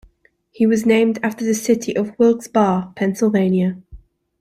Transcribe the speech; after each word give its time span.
She 0.55 0.65
was 0.65 0.83
named 0.83 1.19
after 1.21 1.45
the 1.45 1.53
city 1.53 1.95
of 1.95 2.17
Wilkes-Barre, 2.17 2.93
Pennsylvania. 2.95 3.77